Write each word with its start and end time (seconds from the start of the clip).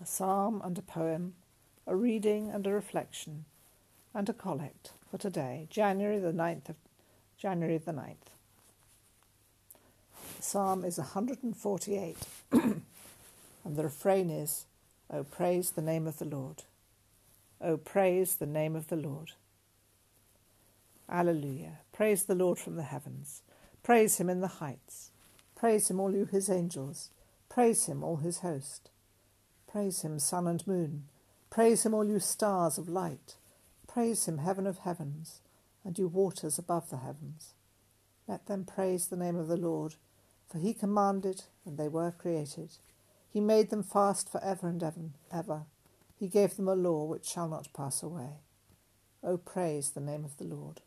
a 0.00 0.06
psalm 0.06 0.60
and 0.64 0.78
a 0.78 0.82
poem, 0.82 1.34
a 1.86 1.96
reading 1.96 2.50
and 2.50 2.66
a 2.66 2.72
reflection, 2.72 3.44
and 4.14 4.28
a 4.28 4.32
collect 4.32 4.92
for 5.10 5.18
today, 5.18 5.66
January 5.70 6.18
the 6.18 6.32
9th 6.32 6.68
of 6.68 6.76
January 7.36 7.78
the 7.78 7.92
9th. 7.92 8.16
The 10.36 10.42
psalm 10.42 10.84
is 10.84 10.98
148 10.98 12.16
and 12.52 12.82
the 13.64 13.82
refrain 13.82 14.30
is, 14.30 14.66
O 15.10 15.24
praise 15.24 15.70
the 15.72 15.82
name 15.82 16.06
of 16.06 16.18
the 16.18 16.24
Lord. 16.24 16.62
O 17.60 17.76
praise 17.76 18.36
the 18.36 18.46
name 18.46 18.76
of 18.76 18.88
the 18.88 18.96
Lord. 18.96 19.32
Alleluia. 21.08 21.78
Praise 21.92 22.24
the 22.24 22.34
Lord 22.34 22.58
from 22.58 22.76
the 22.76 22.82
heavens. 22.82 23.42
Praise 23.82 24.18
him 24.18 24.28
in 24.28 24.40
the 24.40 24.46
heights. 24.46 25.10
Praise 25.56 25.90
him, 25.90 25.98
all 25.98 26.12
you 26.12 26.26
his 26.26 26.50
angels. 26.50 27.10
Praise 27.48 27.86
him, 27.86 28.04
all 28.04 28.16
his 28.16 28.40
host. 28.40 28.90
Praise 29.70 30.00
him, 30.00 30.18
sun 30.18 30.46
and 30.46 30.66
moon. 30.66 31.04
Praise 31.50 31.84
him, 31.84 31.92
all 31.92 32.06
you 32.06 32.18
stars 32.20 32.78
of 32.78 32.88
light. 32.88 33.36
Praise 33.86 34.26
him, 34.26 34.38
heaven 34.38 34.66
of 34.66 34.78
heavens, 34.78 35.40
and 35.84 35.98
you 35.98 36.08
waters 36.08 36.58
above 36.58 36.88
the 36.88 36.96
heavens. 36.96 37.52
Let 38.26 38.46
them 38.46 38.64
praise 38.64 39.08
the 39.08 39.16
name 39.16 39.36
of 39.36 39.46
the 39.46 39.58
Lord, 39.58 39.96
for 40.50 40.58
he 40.58 40.72
commanded, 40.72 41.44
and 41.66 41.76
they 41.76 41.88
were 41.88 42.10
created. 42.10 42.78
He 43.30 43.40
made 43.40 43.68
them 43.68 43.82
fast 43.82 44.32
for 44.32 44.42
ever 44.42 44.68
and 44.68 44.82
ever. 45.30 45.62
He 46.18 46.28
gave 46.28 46.56
them 46.56 46.68
a 46.68 46.74
law 46.74 47.04
which 47.04 47.26
shall 47.26 47.48
not 47.48 47.72
pass 47.74 48.02
away. 48.02 48.40
O 49.22 49.36
praise 49.36 49.90
the 49.90 50.00
name 50.00 50.24
of 50.24 50.38
the 50.38 50.44
Lord. 50.44 50.80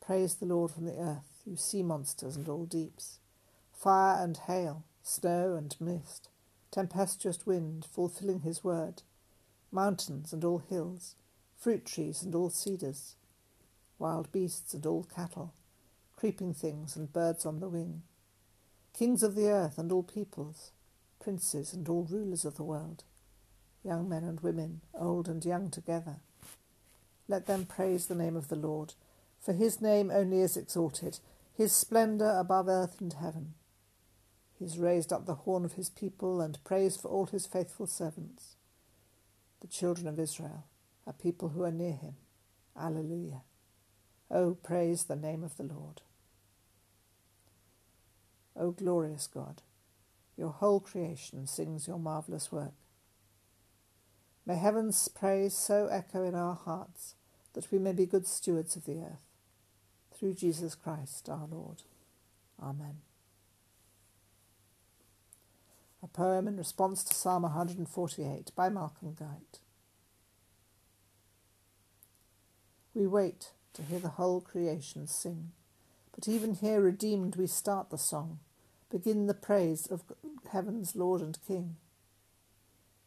Praise 0.00 0.36
the 0.36 0.46
Lord 0.46 0.70
from 0.70 0.86
the 0.86 0.96
earth, 0.96 1.42
you 1.44 1.56
sea 1.56 1.82
monsters 1.82 2.36
and 2.36 2.48
all 2.48 2.66
deeps, 2.66 3.18
fire 3.72 4.22
and 4.22 4.36
hail, 4.36 4.84
snow 5.02 5.56
and 5.56 5.74
mist 5.80 6.29
tempestuous 6.70 7.46
wind 7.46 7.86
fulfilling 7.90 8.40
his 8.40 8.62
word, 8.62 9.02
mountains 9.72 10.32
and 10.32 10.44
all 10.44 10.58
hills, 10.58 11.14
fruit 11.56 11.84
trees 11.84 12.22
and 12.22 12.34
all 12.34 12.50
cedars, 12.50 13.16
wild 13.98 14.30
beasts 14.32 14.72
and 14.74 14.86
all 14.86 15.04
cattle, 15.04 15.52
creeping 16.16 16.54
things 16.54 16.96
and 16.96 17.12
birds 17.12 17.44
on 17.44 17.60
the 17.60 17.68
wing, 17.68 18.02
kings 18.92 19.22
of 19.22 19.34
the 19.34 19.48
earth 19.48 19.78
and 19.78 19.90
all 19.92 20.02
peoples, 20.02 20.72
princes 21.20 21.72
and 21.72 21.88
all 21.88 22.06
rulers 22.10 22.44
of 22.44 22.56
the 22.56 22.62
world, 22.62 23.04
young 23.84 24.08
men 24.08 24.24
and 24.24 24.40
women, 24.40 24.80
old 24.94 25.28
and 25.28 25.44
young 25.44 25.70
together. 25.70 26.16
Let 27.28 27.46
them 27.46 27.66
praise 27.66 28.06
the 28.06 28.14
name 28.14 28.36
of 28.36 28.48
the 28.48 28.56
Lord, 28.56 28.94
for 29.40 29.52
his 29.52 29.80
name 29.80 30.10
only 30.10 30.40
is 30.40 30.56
exalted, 30.56 31.18
his 31.56 31.72
splendour 31.72 32.38
above 32.38 32.68
earth 32.68 33.00
and 33.00 33.12
heaven. 33.12 33.54
He 34.60 34.66
has 34.66 34.78
raised 34.78 35.10
up 35.10 35.24
the 35.24 35.36
horn 35.36 35.64
of 35.64 35.72
his 35.72 35.88
people 35.88 36.42
and 36.42 36.62
praise 36.64 36.94
for 36.94 37.08
all 37.08 37.24
his 37.24 37.46
faithful 37.46 37.86
servants, 37.86 38.56
the 39.62 39.66
children 39.66 40.06
of 40.06 40.20
Israel, 40.20 40.66
a 41.06 41.14
people 41.14 41.48
who 41.48 41.64
are 41.64 41.72
near 41.72 41.94
him. 41.94 42.16
Alleluia. 42.78 43.40
Oh, 44.30 44.58
praise 44.62 45.04
the 45.04 45.16
name 45.16 45.42
of 45.42 45.56
the 45.56 45.62
Lord. 45.62 46.02
O 48.54 48.70
glorious 48.70 49.26
God, 49.26 49.62
your 50.36 50.50
whole 50.50 50.78
creation 50.80 51.46
sings 51.46 51.88
your 51.88 51.98
marvellous 51.98 52.52
work. 52.52 52.74
May 54.44 54.56
heaven's 54.56 55.08
praise 55.08 55.56
so 55.56 55.86
echo 55.86 56.22
in 56.22 56.34
our 56.34 56.54
hearts 56.54 57.14
that 57.54 57.72
we 57.72 57.78
may 57.78 57.92
be 57.92 58.04
good 58.04 58.26
stewards 58.26 58.76
of 58.76 58.84
the 58.84 58.98
earth. 58.98 59.24
Through 60.12 60.34
Jesus 60.34 60.74
Christ 60.74 61.30
our 61.30 61.46
Lord. 61.50 61.82
Amen 62.62 62.98
a 66.02 66.08
poem 66.08 66.48
in 66.48 66.56
response 66.56 67.04
to 67.04 67.14
Psalm 67.14 67.42
148 67.42 68.52
by 68.56 68.70
Malcolm 68.70 69.14
Guite. 69.18 69.58
We 72.94 73.06
wait 73.06 73.50
to 73.74 73.82
hear 73.82 73.98
the 73.98 74.08
whole 74.08 74.40
creation 74.40 75.06
sing, 75.06 75.52
but 76.14 76.26
even 76.26 76.54
here 76.54 76.80
redeemed 76.80 77.36
we 77.36 77.46
start 77.46 77.90
the 77.90 77.98
song, 77.98 78.38
begin 78.90 79.26
the 79.26 79.34
praise 79.34 79.86
of 79.86 80.02
heaven's 80.50 80.96
Lord 80.96 81.20
and 81.20 81.38
King. 81.46 81.76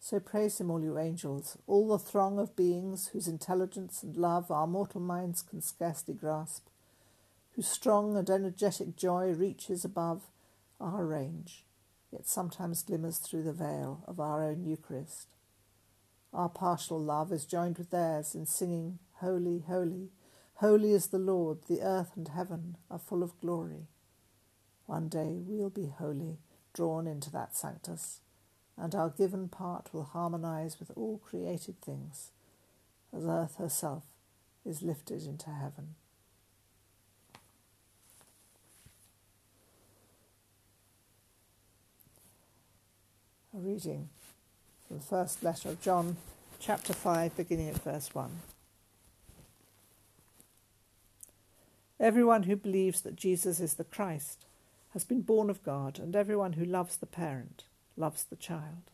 So 0.00 0.18
praise 0.18 0.58
him, 0.58 0.70
all 0.70 0.82
you 0.82 0.98
angels, 0.98 1.58
all 1.66 1.88
the 1.88 1.98
throng 1.98 2.38
of 2.38 2.56
beings 2.56 3.08
whose 3.08 3.28
intelligence 3.28 4.02
and 4.02 4.16
love 4.16 4.50
our 4.50 4.66
mortal 4.66 5.02
minds 5.02 5.42
can 5.42 5.60
scarcely 5.60 6.14
grasp, 6.14 6.66
whose 7.54 7.68
strong 7.68 8.16
and 8.16 8.30
energetic 8.30 8.96
joy 8.96 9.32
reaches 9.32 9.84
above 9.84 10.22
our 10.80 11.04
range 11.04 11.64
yet 12.12 12.26
sometimes 12.26 12.82
glimmers 12.82 13.18
through 13.18 13.42
the 13.42 13.52
veil 13.52 14.02
of 14.06 14.20
our 14.20 14.42
own 14.42 14.64
Eucharist. 14.64 15.28
Our 16.32 16.48
partial 16.48 17.00
love 17.00 17.32
is 17.32 17.44
joined 17.44 17.78
with 17.78 17.90
theirs 17.90 18.34
in 18.34 18.46
singing, 18.46 18.98
Holy, 19.14 19.64
holy, 19.66 20.10
holy 20.54 20.92
is 20.92 21.08
the 21.08 21.18
Lord, 21.18 21.58
the 21.68 21.82
earth 21.82 22.12
and 22.16 22.28
heaven 22.28 22.76
are 22.90 22.98
full 22.98 23.22
of 23.22 23.38
glory. 23.40 23.88
One 24.86 25.08
day 25.08 25.40
we'll 25.40 25.70
be 25.70 25.86
holy, 25.86 26.38
drawn 26.72 27.06
into 27.06 27.30
that 27.32 27.56
sanctus, 27.56 28.20
and 28.76 28.94
our 28.94 29.10
given 29.10 29.48
part 29.48 29.92
will 29.92 30.04
harmonize 30.04 30.78
with 30.78 30.90
all 30.96 31.18
created 31.18 31.80
things, 31.80 32.30
as 33.14 33.24
earth 33.24 33.56
herself 33.56 34.04
is 34.64 34.82
lifted 34.82 35.24
into 35.24 35.50
heaven. 35.50 35.94
A 43.58 43.60
reading 43.60 44.08
from 44.86 44.98
the 44.98 45.02
first 45.02 45.42
letter 45.42 45.70
of 45.70 45.80
John, 45.80 46.16
chapter 46.60 46.92
5, 46.92 47.36
beginning 47.36 47.68
at 47.68 47.82
verse 47.82 48.14
1. 48.14 48.30
Everyone 51.98 52.44
who 52.44 52.54
believes 52.54 53.00
that 53.00 53.16
Jesus 53.16 53.58
is 53.58 53.74
the 53.74 53.82
Christ 53.82 54.44
has 54.92 55.02
been 55.02 55.22
born 55.22 55.50
of 55.50 55.64
God, 55.64 55.98
and 55.98 56.14
everyone 56.14 56.52
who 56.52 56.64
loves 56.64 56.98
the 56.98 57.06
parent 57.06 57.64
loves 57.96 58.22
the 58.22 58.36
child. 58.36 58.92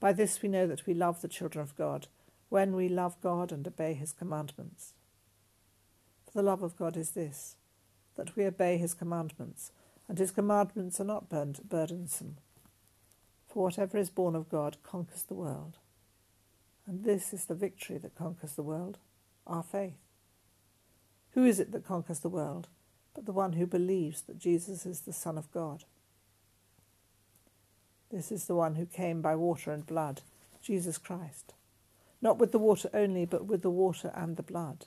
By 0.00 0.12
this 0.12 0.42
we 0.42 0.48
know 0.48 0.66
that 0.66 0.84
we 0.84 0.94
love 0.94 1.20
the 1.20 1.28
children 1.28 1.62
of 1.62 1.76
God, 1.76 2.08
when 2.48 2.74
we 2.74 2.88
love 2.88 3.20
God 3.20 3.52
and 3.52 3.64
obey 3.64 3.94
his 3.94 4.10
commandments. 4.10 4.94
For 6.24 6.32
the 6.32 6.48
love 6.48 6.64
of 6.64 6.76
God 6.76 6.96
is 6.96 7.10
this, 7.10 7.54
that 8.16 8.34
we 8.34 8.44
obey 8.44 8.76
his 8.76 8.92
commandments, 8.92 9.70
and 10.08 10.18
his 10.18 10.32
commandments 10.32 11.00
are 11.00 11.04
not 11.04 11.28
burdensome. 11.28 12.38
For 13.56 13.62
whatever 13.62 13.96
is 13.96 14.10
born 14.10 14.36
of 14.36 14.50
God 14.50 14.76
conquers 14.82 15.22
the 15.22 15.32
world. 15.32 15.78
And 16.86 17.04
this 17.04 17.32
is 17.32 17.46
the 17.46 17.54
victory 17.54 17.96
that 17.96 18.14
conquers 18.14 18.52
the 18.52 18.62
world 18.62 18.98
our 19.46 19.62
faith. 19.62 19.96
Who 21.30 21.46
is 21.46 21.58
it 21.58 21.72
that 21.72 21.86
conquers 21.86 22.18
the 22.18 22.28
world 22.28 22.68
but 23.14 23.24
the 23.24 23.32
one 23.32 23.54
who 23.54 23.66
believes 23.66 24.20
that 24.20 24.38
Jesus 24.38 24.84
is 24.84 25.00
the 25.00 25.12
Son 25.14 25.38
of 25.38 25.50
God? 25.52 25.84
This 28.12 28.30
is 28.30 28.44
the 28.44 28.54
one 28.54 28.74
who 28.74 28.84
came 28.84 29.22
by 29.22 29.34
water 29.34 29.72
and 29.72 29.86
blood, 29.86 30.20
Jesus 30.60 30.98
Christ. 30.98 31.54
Not 32.20 32.36
with 32.36 32.52
the 32.52 32.58
water 32.58 32.90
only, 32.92 33.24
but 33.24 33.46
with 33.46 33.62
the 33.62 33.70
water 33.70 34.12
and 34.14 34.36
the 34.36 34.42
blood. 34.42 34.84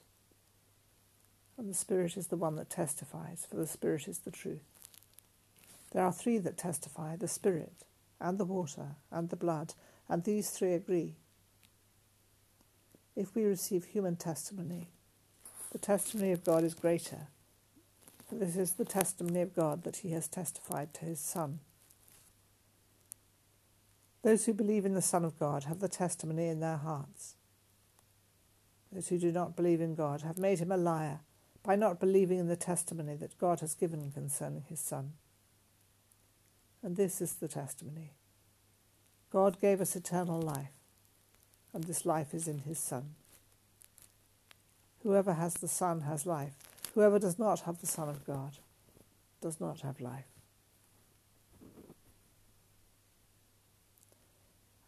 And 1.57 1.67
the 1.67 1.73
Spirit 1.73 2.17
is 2.17 2.27
the 2.27 2.37
one 2.37 2.55
that 2.57 2.69
testifies, 2.69 3.47
for 3.49 3.55
the 3.55 3.65
Spirit 3.65 4.07
is 4.07 4.19
the 4.19 4.29
truth. 4.29 4.61
There 5.91 6.03
are 6.03 6.13
three 6.13 6.37
that 6.37 6.55
testify 6.55 7.15
the 7.15 7.27
Spirit, 7.27 7.85
and 8.19 8.37
the 8.37 8.45
water 8.45 8.95
and 9.11 9.29
the 9.29 9.35
blood, 9.35 9.73
and 10.07 10.23
these 10.23 10.49
three 10.49 10.73
agree. 10.73 11.15
If 13.15 13.35
we 13.35 13.43
receive 13.43 13.85
human 13.85 14.15
testimony, 14.15 14.89
the 15.71 15.77
testimony 15.77 16.31
of 16.31 16.43
God 16.43 16.63
is 16.63 16.73
greater, 16.73 17.27
for 18.27 18.35
this 18.35 18.55
is 18.55 18.73
the 18.73 18.85
testimony 18.85 19.41
of 19.41 19.55
God 19.55 19.83
that 19.83 19.97
he 19.97 20.11
has 20.11 20.27
testified 20.27 20.93
to 20.95 21.05
his 21.05 21.19
Son. 21.19 21.59
Those 24.21 24.45
who 24.45 24.53
believe 24.53 24.85
in 24.85 24.93
the 24.93 25.01
Son 25.01 25.23
of 25.23 25.39
God 25.39 25.63
have 25.65 25.79
the 25.79 25.87
testimony 25.87 26.47
in 26.47 26.59
their 26.59 26.77
hearts. 26.77 27.35
Those 28.91 29.07
who 29.07 29.17
do 29.17 29.31
not 29.31 29.55
believe 29.55 29.81
in 29.81 29.95
God 29.95 30.23
have 30.23 30.37
made 30.37 30.59
him 30.59 30.71
a 30.71 30.77
liar 30.77 31.19
by 31.63 31.75
not 31.75 31.99
believing 31.99 32.39
in 32.39 32.47
the 32.47 32.55
testimony 32.55 33.15
that 33.15 33.37
God 33.37 33.59
has 33.59 33.75
given 33.75 34.11
concerning 34.11 34.63
his 34.67 34.79
Son. 34.79 35.13
And 36.81 36.95
this 36.95 37.21
is 37.21 37.33
the 37.33 37.47
testimony 37.47 38.11
God 39.31 39.59
gave 39.59 39.81
us 39.81 39.95
eternal 39.95 40.41
life, 40.41 40.71
and 41.73 41.83
this 41.83 42.05
life 42.05 42.33
is 42.33 42.47
in 42.47 42.59
his 42.59 42.79
Son. 42.79 43.15
Whoever 45.03 45.33
has 45.33 45.53
the 45.55 45.67
Son 45.67 46.01
has 46.01 46.25
life. 46.25 46.53
Whoever 46.95 47.19
does 47.19 47.37
not 47.37 47.61
have 47.61 47.79
the 47.79 47.87
Son 47.87 48.09
of 48.09 48.25
God 48.25 48.57
does 49.41 49.59
not 49.59 49.81
have 49.81 50.01
life. 50.01 50.25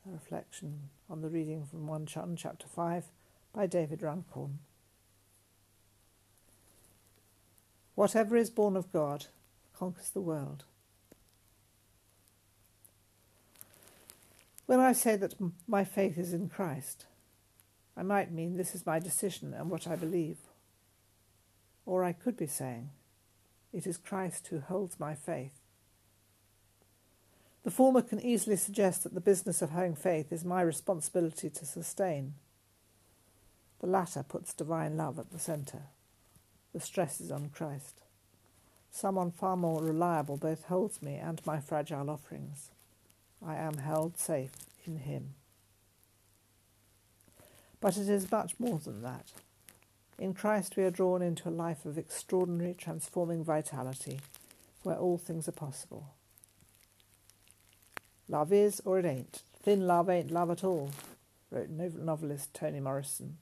A 0.07 0.11
reflection 0.11 0.89
on 1.09 1.21
the 1.21 1.29
reading 1.29 1.65
from 1.65 1.85
1 1.87 2.07
John 2.07 2.35
chapter 2.35 2.67
5 2.67 3.05
by 3.53 3.67
David 3.67 4.01
Runcorn. 4.01 4.59
Whatever 7.95 8.35
is 8.35 8.49
born 8.49 8.75
of 8.75 8.91
God 8.91 9.27
conquers 9.73 10.09
the 10.09 10.21
world. 10.21 10.63
When 14.71 14.79
I 14.79 14.94
say 14.94 15.18
that 15.18 15.33
my 15.68 15.83
faith 15.83 16.18
is 16.18 16.31
in 16.31 16.47
Christ, 16.47 17.06
I 17.97 18.03
might 18.03 18.31
mean 18.31 18.56
this 18.56 18.73
is 18.73 18.85
my 18.85 19.00
decision 19.00 19.53
and 19.53 19.69
what 19.69 19.85
I 19.85 19.97
believe. 19.97 20.38
Or 21.85 22.06
I 22.06 22.13
could 22.13 22.38
be 22.38 22.47
saying, 22.47 22.91
it 23.73 23.85
is 23.85 23.97
Christ 23.97 24.47
who 24.47 24.62
holds 24.62 24.97
my 24.97 25.13
faith. 25.13 25.59
The 27.63 27.69
former 27.69 28.01
can 28.01 28.21
easily 28.21 28.56
suggest 28.56 29.03
that 29.03 29.13
the 29.13 29.19
business 29.19 29.62
of 29.62 29.71
having 29.71 29.94
faith 29.94 30.31
is 30.31 30.45
my 30.45 30.62
responsibility 30.62 31.50
to 31.50 31.65
sustain. 31.65 32.35
The 33.81 33.88
latter 33.88 34.23
puts 34.23 34.53
divine 34.53 34.95
love 34.95 35.19
at 35.19 35.31
the 35.31 35.39
centre. 35.39 35.88
The 36.71 36.79
stress 36.79 37.19
is 37.19 37.29
on 37.29 37.50
Christ. 37.50 38.03
Someone 38.89 39.31
far 39.31 39.57
more 39.57 39.83
reliable 39.83 40.38
both 40.38 40.63
holds 40.68 41.01
me 41.01 41.15
and 41.15 41.45
my 41.45 41.59
fragile 41.59 42.09
offerings. 42.09 42.69
I 43.45 43.55
am 43.55 43.77
held 43.77 44.17
safe 44.17 44.51
in 44.85 44.97
Him. 44.97 45.33
But 47.79 47.97
it 47.97 48.07
is 48.07 48.31
much 48.31 48.53
more 48.59 48.79
than 48.79 49.01
that. 49.01 49.31
In 50.19 50.35
Christ 50.35 50.77
we 50.77 50.83
are 50.83 50.91
drawn 50.91 51.21
into 51.21 51.49
a 51.49 51.51
life 51.51 51.85
of 51.85 51.97
extraordinary, 51.97 52.75
transforming 52.77 53.43
vitality, 53.43 54.19
where 54.83 54.97
all 54.97 55.17
things 55.17 55.47
are 55.47 55.53
possible. 55.53 56.13
Love 58.27 58.53
is 58.53 58.81
or 58.85 58.99
it 58.99 59.05
ain't. 59.05 59.41
Thin 59.63 59.87
love 59.87 60.09
ain't 60.09 60.31
love 60.31 60.51
at 60.51 60.63
all, 60.63 60.91
wrote 61.49 61.69
novelist 61.69 62.53
Toni 62.53 62.79
Morrison. 62.79 63.37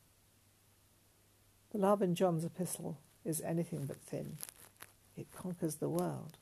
The 1.72 1.78
love 1.78 2.02
in 2.02 2.16
John's 2.16 2.46
epistle 2.46 2.98
is 3.24 3.42
anything 3.42 3.86
but 3.86 4.02
thin. 4.02 4.38
It 5.16 5.28
conquers 5.36 5.76
the 5.76 5.90
world. 5.90 6.38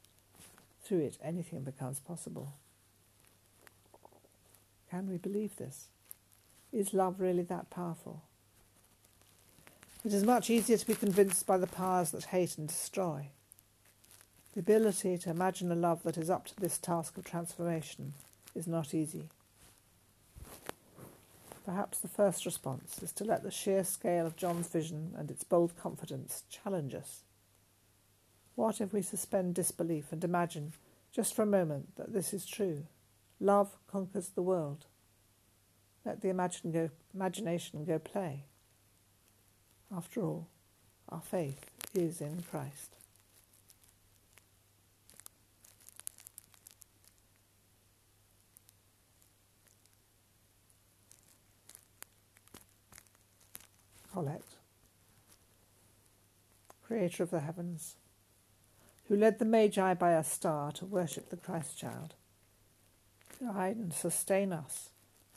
Through 0.83 1.00
it, 1.00 1.18
anything 1.21 1.63
becomes 1.63 2.00
possible. 2.00 2.53
Can 4.89 5.10
we 5.10 5.18
believe 5.18 5.56
this? 5.57 5.88
Is 6.72 6.94
love 6.94 7.19
really 7.19 7.44
that 7.44 7.69
powerful? 7.69 8.22
It 10.06 10.13
is 10.13 10.24
much 10.24 10.50
easier 10.50 10.78
to 10.78 10.88
be 10.88 10.95
convinced 10.95 11.45
by 11.45 11.57
the 11.57 11.68
powers 11.68 12.12
that 12.12 12.25
hate 12.25 12.57
and 12.57 12.68
destroy. 12.68 13.28
The 14.54 14.62
ability 14.62 15.18
to 15.19 15.30
imagine 15.30 15.72
a 15.72 15.75
love 15.75 16.04
that 16.04 16.18
is 16.18 16.30
up 16.30 16.45
to 16.48 16.56
this 16.56 16.78
task 16.78 17.18
of 17.18 17.25
transformation 17.25 18.13
is 18.56 18.68
not 18.68 18.94
easy. 18.94 19.30
Perhaps 21.66 22.00
the 22.00 22.07
first 22.07 22.45
response 22.45 23.04
is 23.04 23.12
to 23.12 23.25
let 23.25 23.44
the 23.44 23.51
sheer 23.51 23.84
scale 23.84 24.25
of 24.25 24.38
John's 24.38 24.69
vision 24.69 25.13
and 25.18 25.30
its 25.30 25.44
bold 25.44 25.75
confidence 25.78 26.44
challenge 26.50 26.95
us. 26.95 27.24
What 28.56 28.80
if 28.80 28.94
we 28.94 29.01
suspend 29.01 29.56
disbelief 29.56 30.12
and 30.12 30.24
imagine, 30.24 30.72
just 31.12 31.36
for 31.36 31.42
a 31.42 31.45
moment, 31.45 31.95
that 31.98 32.13
this 32.13 32.34
is 32.34 32.45
true? 32.45 32.86
Love 33.39 33.78
conquers 33.88 34.30
the 34.30 34.42
world. 34.42 34.86
Let 36.04 36.22
the 36.22 36.30
imagine 36.30 36.72
go, 36.72 36.89
imagination 37.13 37.86
go 37.86 38.00
play. 38.00 38.45
After 39.95 40.22
all, 40.22 40.48
our 41.10 41.22
faith 41.22 41.69
is 41.94 42.19
in 42.19 42.44
Christ. 42.50 42.95
Collect. 54.12 54.56
Creator 56.81 57.24
of 57.24 57.31
the 57.31 57.42
heavens, 57.42 57.98
who 59.07 59.16
led 59.16 59.39
the 59.39 59.45
Magi 59.45 59.94
by 59.94 60.13
a 60.13 60.24
star 60.24 60.72
to 60.72 60.86
worship 60.86 61.30
the 61.30 61.38
Christ 61.38 61.78
child, 61.78 62.16
guide 63.39 63.78
and 63.78 63.94
sustain 63.94 64.54
us 64.54 64.89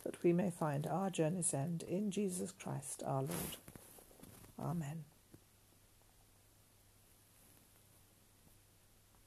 that 0.05 0.23
we 0.23 0.33
may 0.33 0.51
find 0.51 0.87
our 0.87 1.11
journey's 1.11 1.53
end 1.55 1.83
in 1.83 2.11
Jesus 2.11 2.53
Christ 2.53 3.03
our 3.07 3.23
Lord. 3.23 3.57
Amen. 4.59 5.05